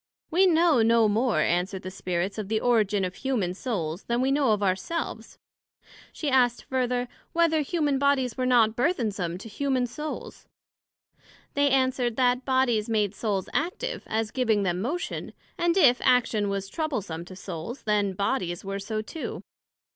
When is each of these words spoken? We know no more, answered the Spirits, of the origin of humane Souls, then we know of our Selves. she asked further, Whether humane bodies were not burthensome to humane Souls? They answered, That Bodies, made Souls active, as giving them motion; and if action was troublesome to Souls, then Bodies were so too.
We 0.31 0.47
know 0.47 0.81
no 0.81 1.07
more, 1.07 1.41
answered 1.41 1.83
the 1.83 1.91
Spirits, 1.91 2.39
of 2.39 2.47
the 2.47 2.59
origin 2.59 3.05
of 3.05 3.13
humane 3.13 3.53
Souls, 3.53 4.05
then 4.05 4.19
we 4.19 4.31
know 4.31 4.51
of 4.51 4.63
our 4.63 4.75
Selves. 4.75 5.37
she 6.11 6.27
asked 6.27 6.63
further, 6.65 7.07
Whether 7.33 7.61
humane 7.61 7.99
bodies 7.99 8.35
were 8.35 8.47
not 8.47 8.75
burthensome 8.75 9.37
to 9.37 9.47
humane 9.47 9.85
Souls? 9.85 10.47
They 11.53 11.69
answered, 11.69 12.15
That 12.15 12.45
Bodies, 12.45 12.89
made 12.89 13.13
Souls 13.13 13.47
active, 13.53 14.01
as 14.07 14.31
giving 14.31 14.63
them 14.63 14.81
motion; 14.81 15.33
and 15.55 15.77
if 15.77 16.01
action 16.03 16.49
was 16.49 16.67
troublesome 16.67 17.23
to 17.25 17.35
Souls, 17.35 17.83
then 17.83 18.13
Bodies 18.13 18.65
were 18.65 18.79
so 18.79 19.03
too. 19.03 19.43